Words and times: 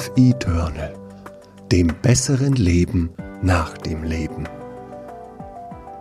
Life 0.00 0.12
Eternal, 0.16 0.94
dem 1.70 1.88
besseren 2.00 2.54
Leben 2.54 3.10
nach 3.42 3.76
dem 3.76 4.02
Leben. 4.02 4.48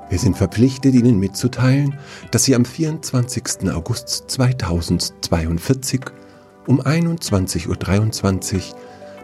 Wir 0.09 0.17
sind 0.17 0.37
verpflichtet, 0.37 0.95
Ihnen 0.95 1.19
mitzuteilen, 1.19 1.95
dass 2.31 2.45
Sie 2.45 2.55
am 2.55 2.63
24. 2.63 3.69
August 3.73 4.23
2042 4.31 5.99
um 6.65 6.79
21.23 6.79 8.55
Uhr 8.55 8.61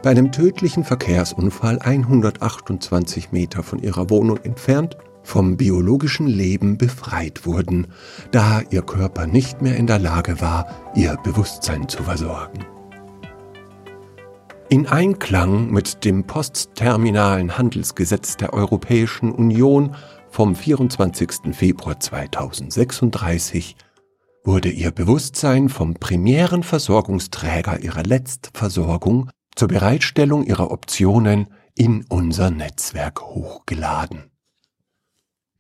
bei 0.04 0.10
einem 0.10 0.34
tödlichen 0.34 0.84
Verkehrsunfall 0.84 1.80
128 1.80 3.32
Meter 3.32 3.64
von 3.64 3.80
Ihrer 3.82 4.10
Wohnung 4.10 4.40
entfernt 4.44 4.98
vom 5.24 5.56
biologischen 5.56 6.28
Leben 6.28 6.78
befreit 6.78 7.46
wurden, 7.46 7.88
da 8.32 8.62
Ihr 8.72 8.82
Körper 8.82 9.26
nicht 9.26 9.62
mehr 9.62 9.78
in 9.78 9.88
der 9.88 10.00
Lage 10.00 10.42
war, 10.42 10.68
Ihr 10.96 11.16
Bewusstsein 11.24 11.88
zu 11.88 12.04
versorgen. 12.04 12.75
In 14.68 14.88
Einklang 14.88 15.70
mit 15.70 16.04
dem 16.06 16.26
postterminalen 16.26 17.56
Handelsgesetz 17.56 18.36
der 18.36 18.52
Europäischen 18.54 19.32
Union 19.32 19.96
vom 20.32 20.56
24. 20.56 21.54
Februar 21.56 22.00
2036 22.00 23.76
wurde 24.44 24.70
ihr 24.70 24.90
Bewusstsein 24.90 25.70
vom 25.70 25.94
primären 25.94 26.64
Versorgungsträger 26.64 27.82
ihrer 27.82 28.02
Letztversorgung 28.02 29.30
zur 29.56 29.68
Bereitstellung 29.68 30.44
ihrer 30.44 30.72
Optionen 30.72 31.48
in 31.76 32.04
unser 32.10 32.50
Netzwerk 32.50 33.22
hochgeladen. 33.22 34.32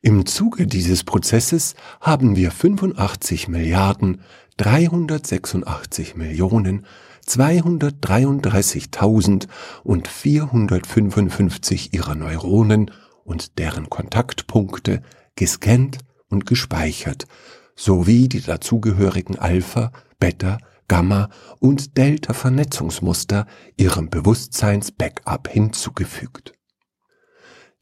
Im 0.01 0.25
Zuge 0.25 0.65
dieses 0.65 1.03
Prozesses 1.03 1.75
haben 2.01 2.35
wir 2.35 2.49
85 2.49 3.49
Milliarden 3.49 4.21
386 4.57 6.15
Millionen 6.15 6.85
233.000 7.27 9.47
und 9.83 10.07
455 10.07 11.93
ihrer 11.93 12.15
Neuronen 12.15 12.91
und 13.23 13.57
deren 13.57 13.89
Kontaktpunkte 13.89 15.01
gescannt 15.35 15.97
und 16.29 16.45
gespeichert, 16.45 17.25
sowie 17.75 18.29
die 18.29 18.41
dazugehörigen 18.41 19.37
Alpha, 19.37 19.91
Beta, 20.19 20.59
Gamma 20.87 21.29
und 21.59 21.97
Delta 21.97 22.33
Vernetzungsmuster 22.33 23.47
ihrem 23.75 24.09
Bewusstseins-Backup 24.09 25.47
hinzugefügt. 25.47 26.53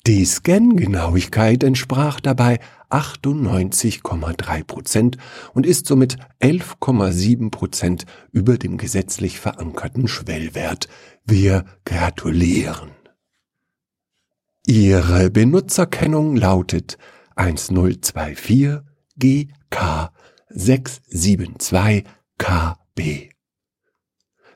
Die 0.06 0.26
Scan-Genauigkeit 0.26 1.64
entsprach 1.64 2.20
dabei 2.20 2.60
98,3 2.90 4.64
Prozent 4.66 5.18
und 5.54 5.66
ist 5.66 5.88
somit 5.88 6.18
11,7 6.42 7.50
Prozent 7.52 8.06
über 8.34 8.58
dem 8.58 8.78
gesetzlich 8.78 9.40
verankerten 9.40 10.10
Schwellwert. 10.10 10.90
Wir 11.24 11.64
gratulieren. 11.86 12.92
Ihre 14.68 15.30
Benutzerkennung 15.30 16.36
lautet 16.36 16.98
1024 17.38 18.82
GK 19.18 20.12
672 20.50 22.04
KB. 22.38 23.33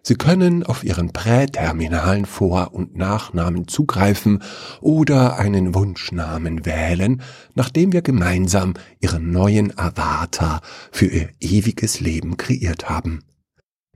Sie 0.08 0.16
können 0.16 0.64
auf 0.64 0.86
Ihren 0.86 1.12
präterminalen 1.12 2.26
Vor- 2.26 2.74
und 2.74 2.96
Nachnamen 2.96 3.68
zugreifen 3.68 4.42
oder 4.80 5.38
einen 5.38 5.76
Wunschnamen 5.76 6.66
wählen, 6.66 7.22
nachdem 7.56 7.92
wir 7.92 8.02
gemeinsam 8.02 8.76
Ihren 9.02 9.34
neuen 9.34 9.78
Avatar 9.78 10.62
für 10.94 11.08
Ihr 11.08 11.28
ewiges 11.42 12.00
Leben 12.00 12.38
kreiert 12.38 12.90
haben. 12.90 13.20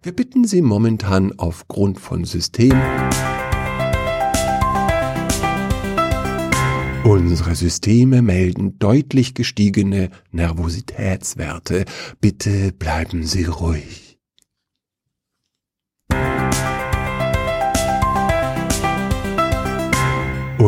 Wir 0.04 0.14
bitten 0.14 0.44
Sie 0.44 0.62
momentan 0.62 1.32
aufgrund 1.40 1.98
von 1.98 2.26
System 2.26 2.78
Unsere 7.06 7.56
Systeme 7.56 8.22
melden 8.22 8.78
deutlich 8.80 9.34
gestiegene 9.34 10.10
Nervositätswerte. 10.34 11.86
Bitte 12.20 12.74
bleiben 12.74 13.24
Sie 13.24 13.46
ruhig. 13.46 14.01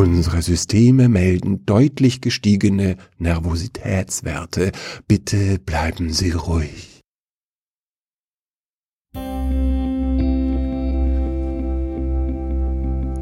Unsere 0.03 0.41
Systeme 0.41 1.07
melden 1.07 1.65
deutlich 1.65 2.19
gestiegene 2.19 2.97
Nervositätswerte. 3.19 4.73
Bitte 5.07 5.59
bleiben 5.59 6.11
Sie 6.11 6.31
ruhig. 6.31 6.99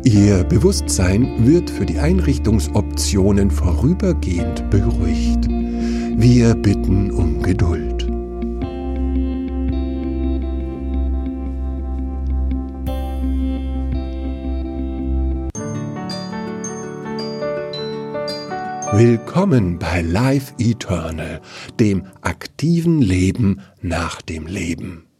Ihr 0.03 0.43
Bewusstsein 0.49 1.45
wird 1.45 1.69
für 1.69 1.85
die 1.85 1.99
Einrichtungsoptionen 1.99 3.51
vorübergehend 3.51 4.67
beruhigt. 4.71 5.47
Wir 5.47 6.55
bitten 6.55 7.11
um 7.11 7.43
Geduld. 7.43 8.00
Willkommen 18.93 19.79
bei 19.79 20.01
Life 20.01 20.53
Eternal, 20.57 21.39
dem 21.79 22.07
aktiven 22.19 23.01
Leben 23.01 23.61
nach 23.81 24.21
dem 24.21 24.47
Leben. 24.47 25.10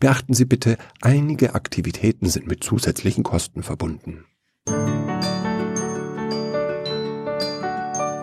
Beachten 0.00 0.34
Sie 0.34 0.44
bitte, 0.44 0.76
einige 1.00 1.54
Aktivitäten 1.54 2.28
sind 2.28 2.46
mit 2.46 2.62
zusätzlichen 2.64 3.24
Kosten 3.24 3.62
verbunden. 3.62 4.26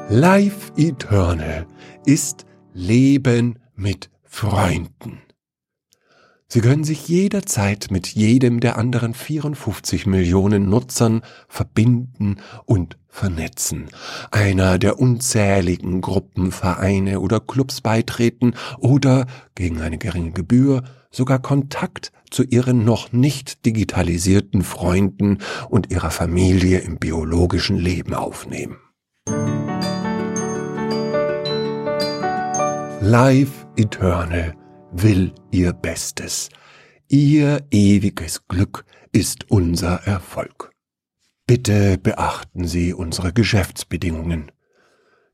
Life 0.09 0.73
Eternal 0.75 1.65
ist 2.05 2.45
Leben 2.73 3.59
mit 3.75 4.09
Freunden. 4.23 5.21
Sie 6.53 6.59
können 6.59 6.83
sich 6.83 7.07
jederzeit 7.07 7.87
mit 7.91 8.07
jedem 8.07 8.59
der 8.59 8.77
anderen 8.77 9.13
54 9.13 10.05
Millionen 10.05 10.67
Nutzern 10.67 11.21
verbinden 11.47 12.41
und 12.65 12.97
vernetzen, 13.07 13.87
einer 14.31 14.77
der 14.77 14.99
unzähligen 14.99 16.01
Gruppen, 16.01 16.51
Vereine 16.51 17.21
oder 17.21 17.39
Clubs 17.39 17.79
beitreten 17.79 18.53
oder 18.79 19.27
gegen 19.55 19.79
eine 19.79 19.97
geringe 19.97 20.33
Gebühr 20.33 20.83
sogar 21.09 21.39
Kontakt 21.39 22.11
zu 22.29 22.43
ihren 22.43 22.83
noch 22.83 23.13
nicht 23.13 23.65
digitalisierten 23.65 24.63
Freunden 24.63 25.37
und 25.69 25.89
ihrer 25.89 26.11
Familie 26.11 26.79
im 26.79 26.97
biologischen 26.97 27.77
Leben 27.77 28.13
aufnehmen. 28.13 28.75
Life 32.99 33.67
Eternal 33.77 34.60
will 34.91 35.33
ihr 35.51 35.73
Bestes. 35.73 36.49
Ihr 37.07 37.65
ewiges 37.71 38.47
Glück 38.47 38.85
ist 39.11 39.49
unser 39.49 40.03
Erfolg. 40.05 40.71
Bitte 41.47 41.97
beachten 41.97 42.67
Sie 42.67 42.93
unsere 42.93 43.33
Geschäftsbedingungen. 43.33 44.51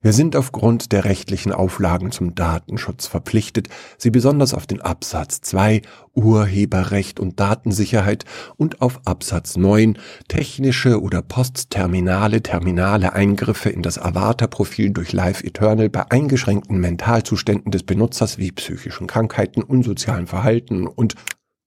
Wir 0.08 0.14
sind 0.14 0.38
aufgrund 0.38 0.94
der 0.94 1.04
rechtlichen 1.04 1.52
Auflagen 1.52 2.14
zum 2.14 2.34
Datenschutz 2.34 3.08
verpflichtet, 3.08 3.68
Sie 3.98 4.10
besonders 4.10 4.54
auf 4.54 4.66
den 4.66 4.80
Absatz 4.80 5.42
2 5.42 5.82
Urheberrecht 6.14 7.20
und 7.20 7.42
Datensicherheit 7.42 8.24
und 8.56 8.82
auf 8.82 9.02
Absatz 9.04 9.58
9 9.58 9.98
technische 10.30 11.02
oder 11.02 11.22
postterminale 11.22 12.42
terminale 12.42 13.12
Eingriffe 13.12 13.70
in 13.70 13.82
das 13.82 14.00
Avatar-Profil 14.00 14.92
durch 14.92 15.12
Live 15.12 15.44
Eternal 15.44 15.90
bei 15.90 16.10
eingeschränkten 16.10 16.80
Mentalzuständen 16.80 17.74
des 17.74 17.84
Benutzers 17.84 18.38
wie 18.38 18.54
psychischen 18.54 19.08
Krankheiten, 19.08 19.62
unsozialen 19.62 20.28
Verhalten 20.28 20.88
und 20.88 21.16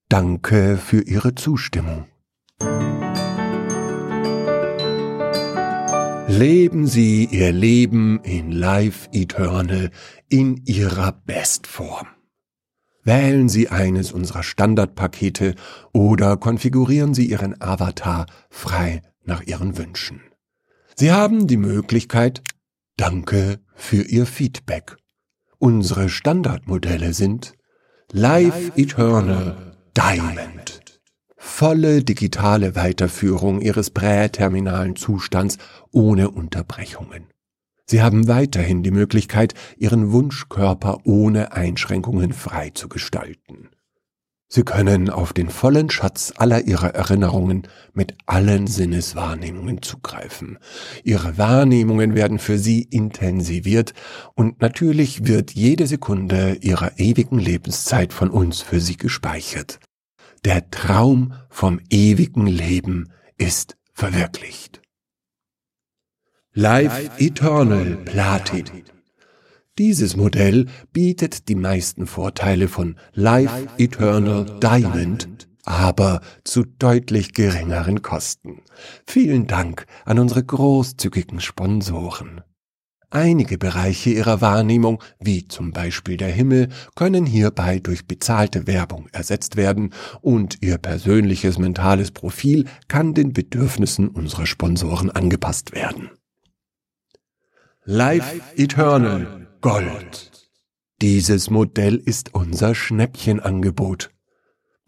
Danke 0.09 0.79
für 0.83 1.03
Ihre 1.03 1.35
Zustimmung. 1.35 2.05
Leben 6.31 6.87
Sie 6.87 7.25
Ihr 7.25 7.51
Leben 7.51 8.21
in 8.23 8.53
Life 8.53 9.09
Eternal 9.11 9.91
in 10.29 10.61
Ihrer 10.65 11.11
Bestform. 11.11 12.07
Wählen 13.03 13.49
Sie 13.49 13.67
eines 13.67 14.13
unserer 14.13 14.41
Standardpakete 14.41 15.55
oder 15.91 16.37
konfigurieren 16.37 17.13
Sie 17.13 17.25
Ihren 17.25 17.61
Avatar 17.61 18.27
frei 18.49 19.01
nach 19.25 19.43
Ihren 19.43 19.77
Wünschen. 19.77 20.21
Sie 20.95 21.11
haben 21.11 21.47
die 21.47 21.57
Möglichkeit, 21.57 22.41
Danke 22.95 23.59
für 23.75 24.01
Ihr 24.01 24.25
Feedback. 24.25 24.95
Unsere 25.59 26.07
Standardmodelle 26.07 27.13
sind 27.13 27.55
Life 28.13 28.71
Eternal 28.77 29.75
Diamond 29.97 30.60
volle 31.41 32.03
digitale 32.03 32.75
Weiterführung 32.75 33.61
Ihres 33.61 33.89
präterminalen 33.89 34.95
Zustands 34.95 35.57
ohne 35.89 36.29
Unterbrechungen. 36.29 37.25
Sie 37.87 38.03
haben 38.03 38.27
weiterhin 38.27 38.83
die 38.83 38.91
Möglichkeit, 38.91 39.55
Ihren 39.75 40.11
Wunschkörper 40.11 40.99
ohne 41.03 41.51
Einschränkungen 41.53 42.31
frei 42.31 42.69
zu 42.69 42.87
gestalten. 42.87 43.69
Sie 44.47 44.63
können 44.63 45.09
auf 45.09 45.33
den 45.33 45.49
vollen 45.49 45.89
Schatz 45.89 46.31
aller 46.37 46.67
Ihrer 46.67 46.93
Erinnerungen 46.93 47.67
mit 47.93 48.17
allen 48.27 48.67
Sinneswahrnehmungen 48.67 49.81
zugreifen. 49.81 50.59
Ihre 51.03 51.37
Wahrnehmungen 51.39 52.13
werden 52.15 52.37
für 52.37 52.59
Sie 52.59 52.83
intensiviert 52.83 53.93
und 54.35 54.61
natürlich 54.61 55.25
wird 55.25 55.51
jede 55.51 55.87
Sekunde 55.87 56.57
Ihrer 56.61 56.99
ewigen 56.99 57.39
Lebenszeit 57.39 58.13
von 58.13 58.29
uns 58.29 58.61
für 58.61 58.79
Sie 58.79 58.97
gespeichert. 58.97 59.79
Der 60.43 60.71
Traum 60.71 61.33
vom 61.49 61.79
ewigen 61.91 62.47
Leben 62.47 63.11
ist 63.37 63.77
verwirklicht. 63.93 64.81
Life 66.53 67.11
Eternal 67.19 67.95
Platin. 68.05 68.65
Dieses 69.77 70.15
Modell 70.15 70.65
bietet 70.91 71.47
die 71.47 71.55
meisten 71.55 72.07
Vorteile 72.07 72.67
von 72.67 72.97
Life 73.13 73.67
Eternal 73.77 74.45
Diamond, 74.59 75.47
aber 75.63 76.21
zu 76.43 76.63
deutlich 76.63 77.33
geringeren 77.33 78.01
Kosten. 78.01 78.63
Vielen 79.05 79.45
Dank 79.45 79.85
an 80.05 80.17
unsere 80.17 80.43
großzügigen 80.43 81.39
Sponsoren. 81.39 82.41
Einige 83.13 83.57
Bereiche 83.57 84.09
ihrer 84.09 84.39
Wahrnehmung, 84.39 85.03
wie 85.19 85.45
zum 85.45 85.73
Beispiel 85.73 86.15
der 86.15 86.29
Himmel, 86.31 86.69
können 86.95 87.25
hierbei 87.25 87.79
durch 87.79 88.07
bezahlte 88.07 88.67
Werbung 88.67 89.09
ersetzt 89.11 89.57
werden 89.57 89.93
und 90.21 90.59
ihr 90.61 90.77
persönliches 90.77 91.57
mentales 91.57 92.11
Profil 92.11 92.65
kann 92.87 93.13
den 93.13 93.33
Bedürfnissen 93.33 94.07
unserer 94.07 94.45
Sponsoren 94.45 95.11
angepasst 95.11 95.73
werden. 95.73 96.09
Life 97.83 98.39
Eternal 98.55 99.47
Gold. 99.59 100.31
Dieses 101.01 101.49
Modell 101.49 101.97
ist 101.97 102.33
unser 102.33 102.73
Schnäppchenangebot. 102.73 104.10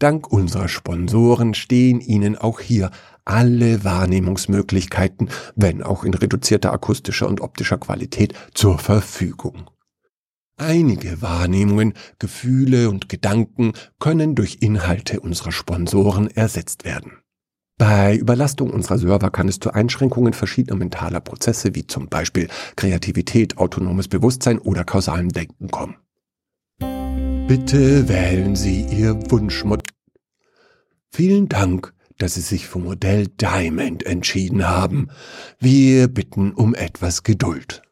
Dank 0.03 0.29
unserer 0.33 0.67
Sponsoren 0.67 1.53
stehen 1.53 2.01
Ihnen 2.01 2.37
auch 2.37 2.59
hier 2.59 2.91
alle 3.23 3.85
Wahrnehmungsmöglichkeiten, 3.85 5.29
wenn 5.55 5.81
auch 5.81 6.03
in 6.03 6.13
reduzierter 6.13 6.73
akustischer 6.73 7.25
und 7.25 7.39
optischer 7.39 7.77
Qualität, 7.77 8.33
zur 8.53 8.79
Verfügung. 8.79 9.69
Einige 10.57 11.21
Wahrnehmungen, 11.21 11.93
Gefühle 12.19 12.89
und 12.89 13.07
Gedanken 13.07 13.71
können 13.97 14.35
durch 14.35 14.57
Inhalte 14.59 15.21
unserer 15.21 15.53
Sponsoren 15.53 16.27
ersetzt 16.27 16.83
werden. 16.83 17.13
Bei 17.77 18.13
Überlastung 18.17 18.71
unserer 18.71 18.97
Server 18.97 19.31
kann 19.31 19.47
es 19.47 19.61
zu 19.61 19.71
Einschränkungen 19.71 20.33
verschiedener 20.33 20.75
mentaler 20.77 21.21
Prozesse 21.21 21.75
wie 21.75 21.87
zum 21.87 22.09
Beispiel 22.09 22.49
Kreativität, 22.75 23.57
autonomes 23.57 24.09
Bewusstsein 24.09 24.59
oder 24.59 24.83
kausalem 24.83 25.29
Denken 25.29 25.71
kommen. 25.71 25.95
Bitte 27.45 28.07
wählen 28.07 28.55
Sie 28.55 28.85
Ihr 28.85 29.29
Wunschmodell. 29.29 29.92
Vielen 31.15 31.47
Dank, 31.47 31.93
dass 32.17 32.33
Sie 32.33 32.41
sich 32.41 32.67
für 32.67 32.79
Modell 32.79 33.27
Diamond 33.27 34.03
entschieden 34.03 34.67
haben. 34.67 35.09
Wir 35.59 36.07
bitten 36.07 36.53
um 36.53 36.73
etwas 36.73 37.21
Geduld. 37.21 37.82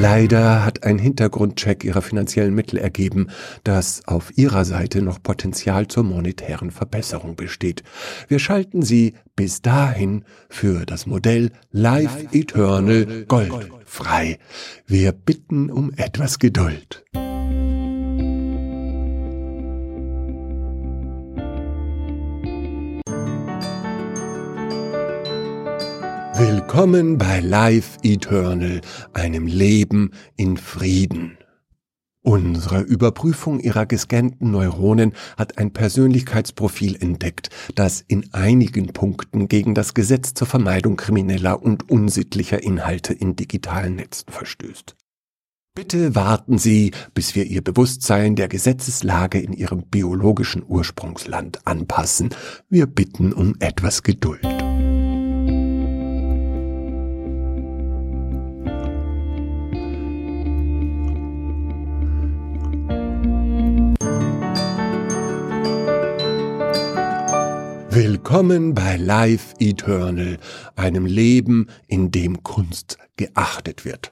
Leider 0.00 0.64
hat 0.64 0.84
ein 0.84 0.96
Hintergrundcheck 0.96 1.82
ihrer 1.82 2.02
finanziellen 2.02 2.54
Mittel 2.54 2.78
ergeben, 2.78 3.30
dass 3.64 4.06
auf 4.06 4.38
ihrer 4.38 4.64
Seite 4.64 5.02
noch 5.02 5.20
Potenzial 5.20 5.88
zur 5.88 6.04
monetären 6.04 6.70
Verbesserung 6.70 7.34
besteht. 7.34 7.82
Wir 8.28 8.38
schalten 8.38 8.82
sie 8.82 9.14
bis 9.34 9.60
dahin 9.60 10.24
für 10.48 10.86
das 10.86 11.06
Modell 11.06 11.50
Life 11.72 12.28
Eternal 12.30 13.24
Gold 13.26 13.70
frei. 13.86 14.38
Wir 14.86 15.10
bitten 15.10 15.68
um 15.68 15.92
etwas 15.96 16.38
Geduld. 16.38 17.04
Willkommen 26.38 27.18
bei 27.18 27.40
Life 27.40 27.98
Eternal, 28.04 28.80
einem 29.12 29.48
Leben 29.48 30.12
in 30.36 30.56
Frieden. 30.56 31.36
Unsere 32.22 32.82
Überprüfung 32.82 33.58
ihrer 33.58 33.86
gescannten 33.86 34.52
Neuronen 34.52 35.14
hat 35.36 35.58
ein 35.58 35.72
Persönlichkeitsprofil 35.72 36.94
entdeckt, 37.02 37.50
das 37.74 38.04
in 38.06 38.32
einigen 38.32 38.92
Punkten 38.92 39.48
gegen 39.48 39.74
das 39.74 39.94
Gesetz 39.94 40.32
zur 40.32 40.46
Vermeidung 40.46 40.96
krimineller 40.96 41.60
und 41.60 41.90
unsittlicher 41.90 42.62
Inhalte 42.62 43.14
in 43.14 43.34
digitalen 43.34 43.96
Netzen 43.96 44.30
verstößt. 44.30 44.94
Bitte 45.74 46.14
warten 46.14 46.58
Sie, 46.58 46.92
bis 47.14 47.34
wir 47.34 47.46
Ihr 47.46 47.64
Bewusstsein 47.64 48.36
der 48.36 48.46
Gesetzeslage 48.46 49.40
in 49.40 49.52
Ihrem 49.52 49.82
biologischen 49.82 50.62
Ursprungsland 50.64 51.66
anpassen. 51.66 52.30
Wir 52.68 52.86
bitten 52.86 53.32
um 53.32 53.56
etwas 53.58 54.04
Geduld. 54.04 54.46
Willkommen 68.18 68.74
bei 68.74 68.96
Life 68.96 69.54
Eternal, 69.60 70.38
einem 70.74 71.06
Leben, 71.06 71.68
in 71.86 72.10
dem 72.10 72.42
Kunst 72.42 72.98
geachtet 73.16 73.84
wird. 73.84 74.10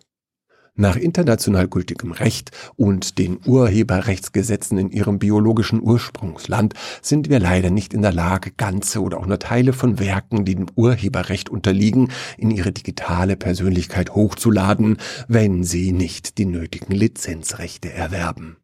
Nach 0.77 0.95
international 0.95 1.67
gültigem 1.67 2.13
Recht 2.13 2.53
und 2.77 3.19
den 3.19 3.41
Urheberrechtsgesetzen 3.45 4.79
in 4.79 4.91
ihrem 4.91 5.19
biologischen 5.19 5.83
Ursprungsland 5.83 6.75
sind 7.03 7.29
wir 7.29 7.41
leider 7.41 7.71
nicht 7.71 7.93
in 7.93 8.03
der 8.03 8.13
Lage, 8.13 8.53
ganze 8.53 9.03
oder 9.03 9.19
auch 9.19 9.27
nur 9.27 9.41
Teile 9.41 9.73
von 9.73 9.99
Werken, 9.99 10.45
die 10.45 10.55
dem 10.55 10.69
Urheberrecht 10.77 11.49
unterliegen, 11.49 12.13
in 12.39 12.53
ihre 12.53 12.71
digitale 12.71 13.37
Persönlichkeit 13.37 14.15
hochzuladen, 14.15 14.99
wenn 15.27 15.65
sie 15.65 15.91
nicht 15.91 16.39
die 16.39 16.47
nötigen 16.47 16.95
Lizenzrechte 16.95 17.93
erwerben. 17.93 18.57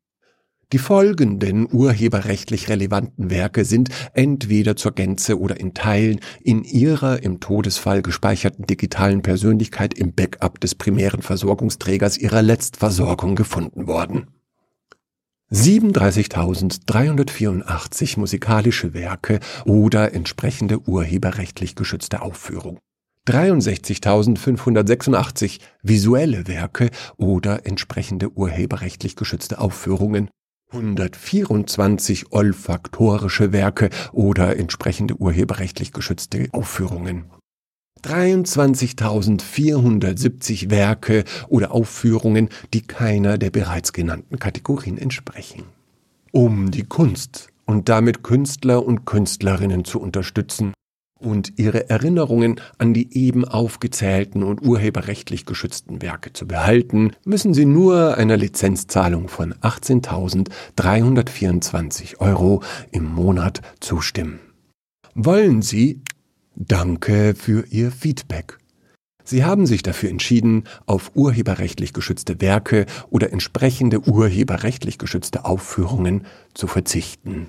Die 0.72 0.78
folgenden 0.78 1.68
urheberrechtlich 1.70 2.70
relevanten 2.70 3.28
Werke 3.28 3.66
sind 3.66 3.90
entweder 4.14 4.74
zur 4.74 4.92
Gänze 4.92 5.38
oder 5.38 5.60
in 5.60 5.74
Teilen 5.74 6.20
in 6.40 6.64
ihrer 6.64 7.22
im 7.22 7.40
Todesfall 7.40 8.00
gespeicherten 8.00 8.64
digitalen 8.64 9.20
Persönlichkeit 9.20 9.92
im 9.92 10.14
Backup 10.14 10.58
des 10.60 10.74
primären 10.74 11.20
Versorgungsträgers 11.20 12.16
ihrer 12.16 12.40
Letztversorgung 12.40 13.36
gefunden 13.36 13.86
worden. 13.86 14.28
37.384 15.52 18.18
musikalische 18.18 18.94
Werke 18.94 19.40
oder 19.66 20.14
entsprechende 20.14 20.80
urheberrechtlich 20.88 21.74
geschützte 21.74 22.22
Aufführung. 22.22 22.78
63.586 23.28 25.60
visuelle 25.82 26.48
Werke 26.48 26.88
oder 27.18 27.66
entsprechende 27.66 28.30
urheberrechtlich 28.30 29.16
geschützte 29.16 29.60
Aufführungen 29.60 30.30
124 30.72 32.32
olfaktorische 32.32 33.52
Werke 33.52 33.90
oder 34.12 34.56
entsprechende 34.56 35.16
urheberrechtlich 35.16 35.92
geschützte 35.92 36.48
Aufführungen. 36.52 37.24
23.470 38.02 40.70
Werke 40.70 41.24
oder 41.48 41.72
Aufführungen, 41.72 42.48
die 42.74 42.82
keiner 42.82 43.38
der 43.38 43.50
bereits 43.50 43.92
genannten 43.92 44.38
Kategorien 44.38 44.98
entsprechen. 44.98 45.64
Um 46.32 46.70
die 46.70 46.84
Kunst 46.84 47.48
und 47.64 47.88
damit 47.88 48.22
Künstler 48.24 48.84
und 48.84 49.04
Künstlerinnen 49.04 49.84
zu 49.84 50.00
unterstützen, 50.00 50.72
und 51.22 51.58
ihre 51.58 51.88
Erinnerungen 51.88 52.60
an 52.78 52.94
die 52.94 53.16
eben 53.16 53.44
aufgezählten 53.44 54.42
und 54.42 54.62
urheberrechtlich 54.62 55.46
geschützten 55.46 56.02
Werke 56.02 56.32
zu 56.32 56.46
behalten, 56.46 57.12
müssen 57.24 57.54
Sie 57.54 57.64
nur 57.64 58.16
einer 58.16 58.36
Lizenzzahlung 58.36 59.28
von 59.28 59.54
18.324 59.54 62.18
Euro 62.18 62.62
im 62.90 63.04
Monat 63.04 63.62
zustimmen. 63.80 64.40
Wollen 65.14 65.62
Sie? 65.62 66.02
Danke 66.54 67.34
für 67.34 67.64
Ihr 67.70 67.90
Feedback. 67.90 68.58
Sie 69.24 69.44
haben 69.44 69.66
sich 69.66 69.82
dafür 69.82 70.10
entschieden, 70.10 70.64
auf 70.86 71.12
urheberrechtlich 71.14 71.92
geschützte 71.92 72.40
Werke 72.40 72.86
oder 73.10 73.32
entsprechende 73.32 74.00
urheberrechtlich 74.00 74.98
geschützte 74.98 75.44
Aufführungen 75.44 76.26
zu 76.54 76.66
verzichten. 76.66 77.48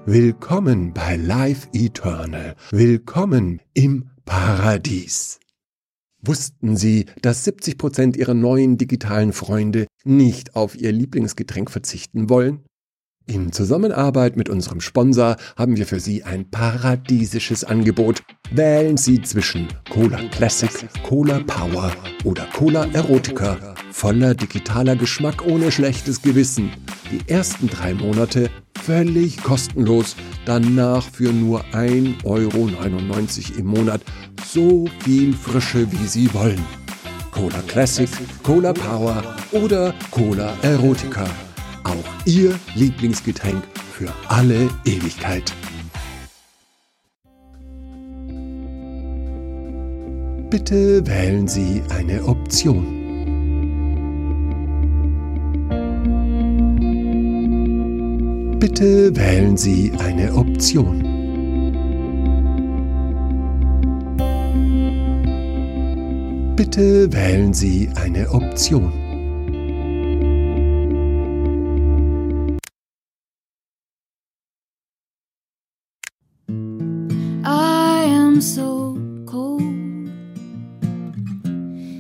Willkommen 0.05 0.93
bei 0.93 1.15
Life 1.15 1.67
Eternal. 1.73 2.55
Willkommen 2.71 3.61
im 3.73 4.09
Paradies. 4.25 5.39
Wussten 6.23 6.77
Sie, 6.77 7.07
dass 7.21 7.43
70 7.45 7.77
Prozent 7.77 8.15
Ihrer 8.15 8.35
neuen 8.35 8.77
digitalen 8.77 9.33
Freunde 9.33 9.87
nicht 10.03 10.55
auf 10.55 10.75
ihr 10.75 10.91
Lieblingsgetränk 10.91 11.71
verzichten 11.71 12.29
wollen? 12.29 12.63
In 13.25 13.51
Zusammenarbeit 13.51 14.35
mit 14.35 14.49
unserem 14.49 14.81
Sponsor 14.81 15.37
haben 15.55 15.77
wir 15.77 15.85
für 15.85 15.99
Sie 15.99 16.23
ein 16.23 16.49
paradiesisches 16.51 17.63
Angebot. 17.63 18.21
Wählen 18.51 18.97
Sie 18.97 19.21
zwischen 19.21 19.67
Cola 19.89 20.19
Classic, 20.29 20.71
Cola 21.03 21.39
Power 21.39 21.91
oder 22.23 22.45
Cola 22.53 22.85
Erotica. 22.93 23.75
Voller 23.91 24.35
digitaler 24.35 24.95
Geschmack 24.95 25.45
ohne 25.45 25.71
schlechtes 25.71 26.21
Gewissen. 26.21 26.71
Die 27.11 27.31
ersten 27.31 27.67
drei 27.67 27.93
Monate 27.93 28.49
völlig 28.83 29.41
kostenlos, 29.43 30.15
danach 30.45 31.03
für 31.03 31.31
nur 31.31 31.63
1,99 31.73 32.23
Euro 32.25 32.69
im 33.57 33.65
Monat 33.65 34.01
so 34.45 34.87
viel 34.99 35.33
Frische 35.33 35.91
wie 35.91 36.07
Sie 36.07 36.33
wollen. 36.33 36.63
Cola 37.31 37.61
Classic, 37.67 38.09
Cola 38.43 38.73
Power 38.73 39.23
oder 39.51 39.93
Cola 40.11 40.53
Erotica. 40.61 41.25
Auch 41.83 42.25
Ihr 42.25 42.59
Lieblingsgetränk 42.75 43.63
für 43.93 44.11
alle 44.27 44.69
Ewigkeit. 44.85 45.53
Bitte 50.49 51.07
wählen 51.07 51.47
Sie 51.47 51.81
eine 51.89 52.25
Option. 52.25 53.00
Bitte 58.61 59.15
wählen 59.15 59.57
Sie 59.57 59.91
eine 59.97 60.35
Option. 60.35 61.01
Bitte 66.55 67.11
wählen 67.11 67.55
Sie 67.55 67.89
eine 67.95 68.29
Option. 68.29 68.93
I 77.43 78.05
am 78.05 78.39
so 78.39 78.95
cold. 79.25 79.63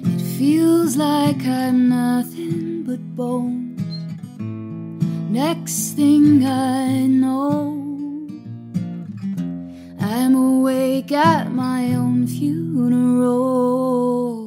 It 0.05 0.21
feels 0.37 0.95
like 0.95 1.43
I'm 1.43 1.89
nothing 1.89 2.83
but 2.85 2.99
bone. 3.15 3.70
Next 5.31 5.93
thing 5.93 6.45
I 6.45 7.07
know, 7.07 7.79
I'm 9.97 10.35
awake 10.35 11.13
at 11.13 11.53
my 11.53 11.93
own 11.93 12.27
funeral. 12.27 13.69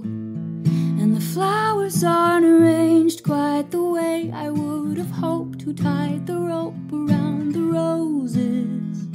And 0.02 1.16
the 1.16 1.22
flowers 1.22 2.04
aren't 2.04 2.44
arranged 2.44 3.22
quite 3.24 3.70
the 3.70 3.82
way 3.82 4.30
I 4.30 4.50
would 4.50 4.98
have 4.98 5.10
hoped 5.10 5.60
to 5.60 5.72
tie 5.72 6.20
the 6.26 6.38
rope 6.38 6.92
around 6.92 7.54
the 7.54 7.62
roses. 7.62 9.06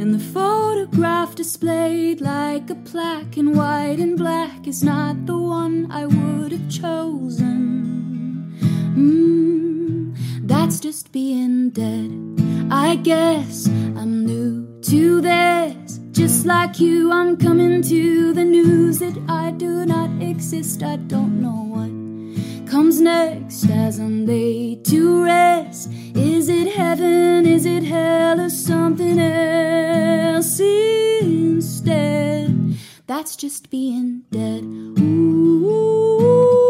And 0.00 0.14
the 0.14 0.20
photograph 0.20 1.34
displayed 1.34 2.20
like 2.20 2.70
a 2.70 2.76
plaque 2.76 3.36
in 3.36 3.56
white 3.56 3.98
and 3.98 4.16
black 4.16 4.68
is 4.68 4.84
not 4.84 5.26
the 5.26 5.36
one 5.36 5.90
I 5.90 6.06
would 6.06 6.52
have 6.52 6.70
chosen. 6.70 7.45
That's 10.66 10.80
just 10.80 11.12
being 11.12 11.70
dead. 11.70 12.10
I 12.72 12.96
guess 12.96 13.68
I'm 13.68 14.26
new 14.26 14.66
to 14.90 15.20
this. 15.20 16.00
Just 16.10 16.44
like 16.44 16.80
you, 16.80 17.12
I'm 17.12 17.36
coming 17.36 17.82
to 17.82 18.34
the 18.34 18.44
news 18.44 18.98
that 18.98 19.16
I 19.28 19.52
do 19.52 19.86
not 19.86 20.10
exist. 20.20 20.82
I 20.82 20.96
don't 20.96 21.40
know 21.40 21.60
what 21.74 21.92
comes 22.68 23.00
next 23.00 23.70
as 23.70 24.00
I'm 24.00 24.26
laid 24.26 24.84
to 24.86 25.22
rest. 25.22 25.88
Is 26.16 26.48
it 26.48 26.74
heaven? 26.74 27.46
Is 27.46 27.64
it 27.64 27.84
hell? 27.84 28.40
Or 28.40 28.50
something 28.50 29.20
else 29.20 30.58
instead? 31.20 32.76
That's 33.06 33.36
just 33.36 33.70
being 33.70 34.22
dead. 34.32 34.64
Ooh. 34.64 36.65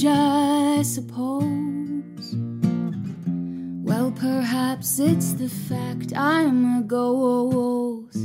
Strange, 0.00 0.06
I 0.06 0.82
suppose. 0.82 2.34
Well, 3.84 4.12
perhaps 4.12 4.98
it's 4.98 5.32
the 5.34 5.48
fact 5.48 6.12
I'm 6.16 6.78
a 6.78 6.82
ghost. 6.82 8.16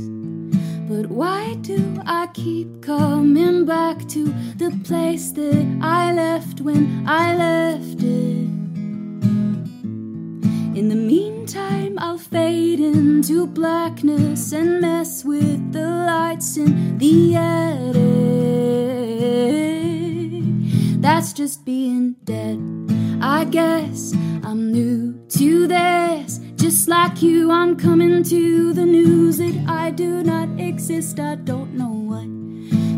But 0.88 1.06
why 1.10 1.54
do 1.60 2.00
I 2.06 2.28
keep 2.32 2.82
coming 2.82 3.66
back 3.66 4.06
to 4.08 4.32
the 4.56 4.70
place 4.84 5.32
that 5.32 5.78
I 5.82 6.12
left 6.12 6.60
when 6.60 7.06
I 7.06 7.36
left 7.36 8.02
it? 8.02 8.46
In 10.78 10.88
the 10.88 10.94
meantime, 10.94 11.98
I'll 11.98 12.18
fade 12.18 12.80
into 12.80 13.46
blackness 13.46 14.52
and 14.52 14.80
mess 14.80 15.24
with 15.24 15.72
the 15.72 15.88
lights 15.88 16.56
in 16.56 16.98
the 16.98 17.36
attic. 17.36 18.55
Just 21.36 21.66
being 21.66 22.16
dead. 22.24 22.58
I 23.20 23.44
guess 23.44 24.14
I'm 24.42 24.72
new 24.72 25.20
to 25.36 25.66
this. 25.66 26.40
Just 26.54 26.88
like 26.88 27.20
you, 27.20 27.50
I'm 27.52 27.76
coming 27.76 28.22
to 28.22 28.72
the 28.72 28.86
news 28.86 29.36
that 29.36 29.66
I 29.68 29.90
do 29.90 30.22
not 30.22 30.58
exist. 30.58 31.20
I 31.20 31.34
don't 31.34 31.74
know 31.74 31.92
what 31.92 32.24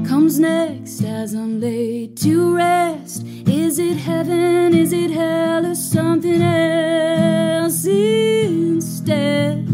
comes 0.08 0.38
next 0.38 1.02
as 1.02 1.34
I'm 1.34 1.60
laid 1.60 2.16
to 2.18 2.54
rest. 2.54 3.24
Is 3.26 3.80
it 3.80 3.96
heaven? 3.96 4.72
Is 4.72 4.92
it 4.92 5.10
hell 5.10 5.66
or 5.66 5.74
something 5.74 6.40
else 6.40 7.84
instead? 7.86 9.66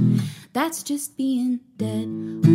That's 0.55 0.83
just 0.83 1.19
being 1.19 1.61
dead. 1.77 2.54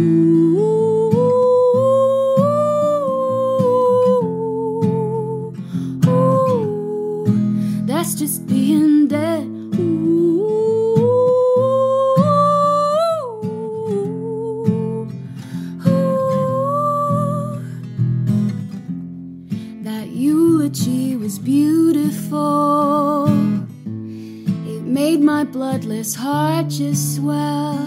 Bloodless 25.51 26.15
heart 26.15 26.67
just 26.67 27.15
swell. 27.15 27.77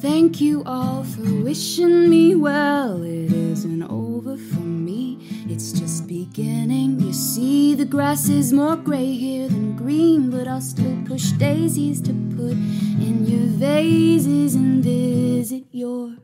Thank 0.00 0.40
you 0.40 0.62
all 0.66 1.04
for 1.04 1.22
wishing 1.42 2.10
me 2.10 2.34
well. 2.34 3.02
It 3.02 3.32
isn't 3.32 3.82
over 3.84 4.36
for 4.36 4.60
me, 4.60 5.18
it's 5.48 5.72
just 5.72 6.06
beginning. 6.06 7.00
You 7.00 7.12
see, 7.12 7.74
the 7.74 7.84
grass 7.84 8.28
is 8.28 8.52
more 8.52 8.76
gray 8.76 9.12
here 9.12 9.48
than 9.48 9.76
green, 9.76 10.30
but 10.30 10.46
I'll 10.46 10.60
still 10.60 10.96
push 11.06 11.30
daisies 11.32 12.00
to 12.02 12.12
put 12.36 12.52
in 12.52 13.24
your 13.26 13.48
vases 13.58 14.54
and 14.54 14.84
visit 14.84 15.64
your 15.70 16.14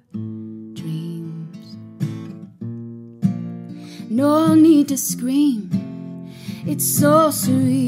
No 4.20 4.52
need 4.52 4.88
to 4.88 4.98
scream, 4.98 5.70
it's 6.66 6.84
so 6.84 7.30
sweet. 7.30 7.80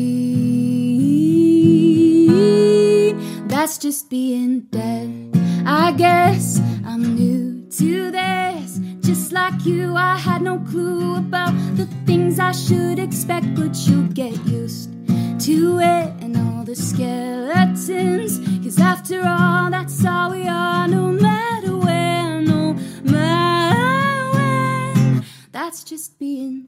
That's 3.49 3.77
just 3.77 4.09
being 4.09 4.61
dead. 4.71 5.37
I 5.67 5.93
guess 5.93 6.59
I'm 6.87 7.17
new 7.17 7.67
to 7.73 8.11
this. 8.11 8.81
Just 9.03 9.33
like 9.33 9.67
you, 9.67 9.95
I 9.95 10.17
had 10.17 10.41
no 10.41 10.59
clue 10.71 11.17
about 11.19 11.53
the 11.77 11.85
things 12.07 12.39
I 12.39 12.53
should 12.53 12.99
expect, 12.99 13.55
but 13.55 13.77
you 13.87 14.09
get 14.09 14.33
used 14.47 14.89
to 15.45 15.81
it 15.81 16.15
and 16.23 16.35
all 16.39 16.65
the 16.65 16.75
skeletons. 16.75 18.39
Cause 18.65 18.81
after 18.81 19.21
all, 19.21 19.69
that's 19.71 20.03
all 20.03 20.31
we 20.31 20.49
are, 20.49 20.89
no 20.89 21.09
matter 21.09 21.32
That's 25.73 25.85
just 25.85 26.19
being 26.19 26.62